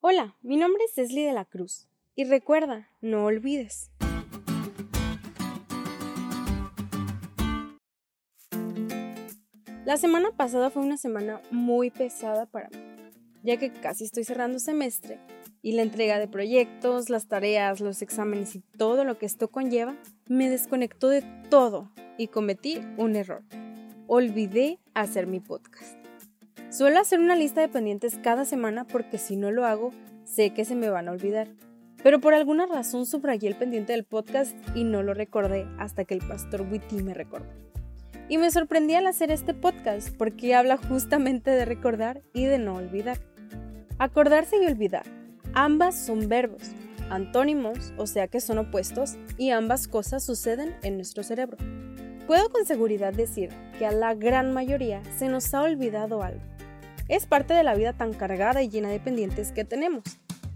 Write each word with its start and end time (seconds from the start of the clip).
Hola, 0.00 0.36
mi 0.42 0.56
nombre 0.56 0.80
es 0.84 0.96
Leslie 0.96 1.26
de 1.26 1.32
la 1.32 1.44
Cruz 1.44 1.88
y 2.14 2.22
recuerda, 2.22 2.88
no 3.00 3.24
olvides. 3.24 3.90
La 9.84 9.96
semana 9.96 10.30
pasada 10.36 10.70
fue 10.70 10.82
una 10.82 10.98
semana 10.98 11.42
muy 11.50 11.90
pesada 11.90 12.46
para 12.46 12.68
mí, 12.68 12.78
ya 13.42 13.56
que 13.56 13.72
casi 13.72 14.04
estoy 14.04 14.22
cerrando 14.22 14.60
semestre 14.60 15.18
y 15.62 15.72
la 15.72 15.82
entrega 15.82 16.20
de 16.20 16.28
proyectos, 16.28 17.10
las 17.10 17.26
tareas, 17.26 17.80
los 17.80 18.00
exámenes 18.00 18.54
y 18.54 18.60
todo 18.60 19.02
lo 19.02 19.18
que 19.18 19.26
esto 19.26 19.50
conlleva 19.50 19.96
me 20.28 20.48
desconectó 20.48 21.08
de 21.08 21.22
todo 21.50 21.90
y 22.16 22.28
cometí 22.28 22.78
un 22.98 23.16
error. 23.16 23.42
Olvidé 24.06 24.78
hacer 24.94 25.26
mi 25.26 25.40
podcast. 25.40 26.07
Suelo 26.70 27.00
hacer 27.00 27.18
una 27.18 27.34
lista 27.34 27.62
de 27.62 27.68
pendientes 27.68 28.18
cada 28.22 28.44
semana 28.44 28.84
porque 28.84 29.16
si 29.16 29.36
no 29.36 29.50
lo 29.50 29.64
hago, 29.64 29.90
sé 30.24 30.50
que 30.50 30.66
se 30.66 30.74
me 30.74 30.90
van 30.90 31.08
a 31.08 31.12
olvidar. 31.12 31.48
Pero 32.02 32.20
por 32.20 32.34
alguna 32.34 32.66
razón 32.66 33.06
subrayé 33.06 33.48
el 33.48 33.56
pendiente 33.56 33.94
del 33.94 34.04
podcast 34.04 34.54
y 34.74 34.84
no 34.84 35.02
lo 35.02 35.14
recordé 35.14 35.66
hasta 35.78 36.04
que 36.04 36.12
el 36.12 36.20
pastor 36.20 36.66
Witty 36.70 37.02
me 37.02 37.14
recordó. 37.14 37.48
Y 38.28 38.36
me 38.36 38.50
sorprendí 38.50 38.94
al 38.94 39.06
hacer 39.06 39.30
este 39.30 39.54
podcast 39.54 40.14
porque 40.18 40.54
habla 40.54 40.76
justamente 40.76 41.50
de 41.50 41.64
recordar 41.64 42.20
y 42.34 42.44
de 42.44 42.58
no 42.58 42.74
olvidar. 42.74 43.16
Acordarse 43.98 44.62
y 44.62 44.66
olvidar. 44.66 45.06
Ambas 45.54 45.98
son 45.98 46.28
verbos, 46.28 46.62
antónimos, 47.08 47.94
o 47.96 48.06
sea 48.06 48.28
que 48.28 48.42
son 48.42 48.58
opuestos, 48.58 49.16
y 49.38 49.50
ambas 49.50 49.88
cosas 49.88 50.22
suceden 50.22 50.76
en 50.82 50.96
nuestro 50.96 51.22
cerebro. 51.22 51.56
Puedo 52.26 52.50
con 52.50 52.66
seguridad 52.66 53.14
decir 53.14 53.48
que 53.78 53.86
a 53.86 53.90
la 53.92 54.14
gran 54.14 54.52
mayoría 54.52 55.02
se 55.16 55.28
nos 55.28 55.54
ha 55.54 55.62
olvidado 55.62 56.22
algo 56.22 56.42
es 57.08 57.26
parte 57.26 57.54
de 57.54 57.62
la 57.62 57.74
vida 57.74 57.94
tan 57.94 58.12
cargada 58.12 58.62
y 58.62 58.68
llena 58.68 58.90
de 58.90 59.00
pendientes 59.00 59.52
que 59.52 59.64
tenemos. 59.64 60.04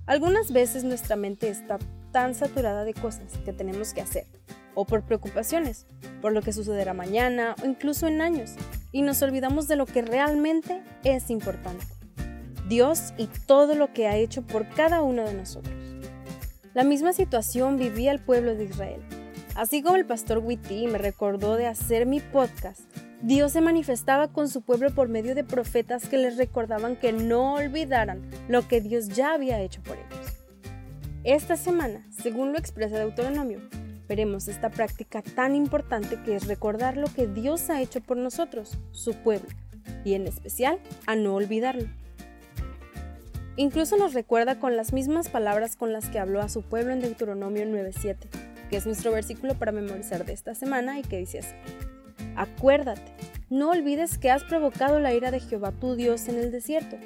Algunas 0.07 0.53
veces 0.53 0.85
nuestra 0.85 1.17
mente 1.17 1.49
está 1.49 1.79
tan 2.13 2.35
saturada 2.35 2.85
de 2.85 2.95
cosas 2.95 3.39
que 3.45 3.53
tenemos 3.53 3.95
que 3.95 4.03
hacer, 4.03 4.27
o 4.75 4.85
por 4.85 5.05
preocupaciones, 5.05 5.87
por 6.21 6.33
lo 6.33 6.43
que 6.43 6.53
sucederá 6.53 6.93
mañana 6.93 7.57
o 7.63 7.67
incluso 7.67 8.07
en 8.07 8.21
años, 8.21 8.53
y 8.93 9.03
nos 9.03 9.23
olvidamos 9.23 9.69
de 9.69 9.77
lo 9.77 9.87
que 9.87 10.03
realmente 10.03 10.83
es 11.05 11.31
importante. 11.31 11.87
Dios 12.69 13.15
y 13.17 13.29
todo 13.47 13.75
lo 13.75 13.93
que 13.93 14.07
ha 14.07 14.17
hecho 14.17 14.43
por 14.43 14.69
cada 14.69 15.03
uno 15.03 15.25
de 15.25 15.35
nosotros. 15.35 15.75
La 16.75 16.85
misma 16.85 17.13
situación 17.13 17.77
vivía 17.77 18.13
el 18.13 18.21
pueblo 18.21 18.55
de 18.55 18.65
Israel. 18.65 19.03
Así 19.55 19.83
como 19.83 19.97
el 19.97 20.07
pastor 20.07 20.39
Witty 20.39 20.87
me 20.87 20.99
recordó 20.99 21.57
de 21.57 21.67
hacer 21.67 22.07
mi 22.07 22.21
podcast, 22.21 22.81
Dios 23.23 23.53
se 23.53 23.61
manifestaba 23.61 24.33
con 24.33 24.49
su 24.49 24.63
pueblo 24.63 24.93
por 24.93 25.09
medio 25.09 25.37
de 25.37 25.45
profetas 25.45 26.09
que 26.09 26.19
les 26.19 26.37
recordaban 26.37 26.97
que 26.97 27.13
no 27.13 27.55
olvidaran 27.55 28.21
lo 28.49 28.67
que 28.67 28.81
Dios 28.81 29.11
ya 29.11 29.35
había 29.35 29.61
hecho 29.61 29.81
por 29.83 29.97
ellos. 29.97 30.27
Esta 31.23 31.57
semana, 31.57 32.05
según 32.11 32.51
lo 32.51 32.59
expresa 32.59 32.99
Deuteronomio, 32.99 33.61
veremos 34.09 34.49
esta 34.49 34.71
práctica 34.71 35.23
tan 35.23 35.55
importante 35.55 36.21
que 36.25 36.35
es 36.35 36.49
recordar 36.49 36.97
lo 36.97 37.07
que 37.07 37.29
Dios 37.29 37.71
ha 37.71 37.81
hecho 37.81 38.01
por 38.01 38.17
nosotros, 38.17 38.77
su 38.91 39.15
pueblo, 39.15 39.49
y 40.05 40.15
en 40.15 40.27
especial 40.27 40.81
a 41.07 41.15
no 41.15 41.37
olvidarlo. 41.37 41.89
Incluso 43.55 43.97
nos 43.97 44.15
recuerda 44.15 44.59
con 44.59 44.77
las 44.77 44.93
mismas 44.93 45.29
palabras 45.29 45.77
con 45.77 45.93
las 45.93 46.09
que 46.09 46.19
habló 46.19 46.41
a 46.41 46.49
su 46.49 46.63
pueblo 46.63 46.93
en 46.93 47.01
Deuteronomio 47.01 47.65
9.7, 47.67 48.17
que 48.69 48.77
es 48.79 48.87
nuestro 48.87 49.13
versículo 49.13 49.55
para 49.55 49.71
memorizar 49.71 50.25
de 50.25 50.33
esta 50.33 50.57
semana 50.57 50.99
y 50.99 51.03
que 51.03 51.19
dice 51.19 51.39
así. 51.39 51.55
Acuérdate, 52.37 53.13
no 53.51 53.71
olvides 53.71 54.19
que 54.19 54.31
has 54.31 54.45
provocado 54.45 54.99
la 54.99 55.13
ira 55.13 55.31
de 55.31 55.41
Jehová 55.41 55.73
tu 55.73 55.95
Dios 55.95 56.29
en 56.29 56.39
el 56.39 56.51
desierto, 56.51 56.97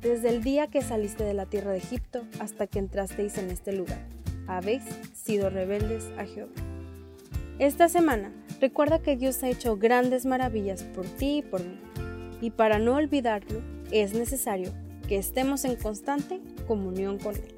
desde 0.00 0.28
el 0.28 0.44
día 0.44 0.68
que 0.68 0.82
saliste 0.82 1.24
de 1.24 1.34
la 1.34 1.46
tierra 1.46 1.72
de 1.72 1.78
Egipto 1.78 2.22
hasta 2.38 2.66
que 2.66 2.78
entrasteis 2.78 3.36
en 3.38 3.50
este 3.50 3.72
lugar. 3.72 3.98
Habéis 4.46 4.82
sido 5.14 5.50
rebeldes 5.50 6.04
a 6.16 6.24
Jehová. 6.24 6.52
Esta 7.58 7.88
semana, 7.88 8.30
recuerda 8.60 9.00
que 9.00 9.16
Dios 9.16 9.42
ha 9.42 9.48
hecho 9.48 9.76
grandes 9.76 10.24
maravillas 10.24 10.84
por 10.84 11.06
ti 11.06 11.38
y 11.38 11.42
por 11.42 11.60
mí. 11.60 11.76
Y 12.40 12.50
para 12.50 12.78
no 12.78 12.94
olvidarlo, 12.94 13.60
es 13.90 14.14
necesario 14.14 14.72
que 15.08 15.16
estemos 15.16 15.64
en 15.64 15.74
constante 15.74 16.40
comunión 16.68 17.18
con 17.18 17.34
Él. 17.34 17.57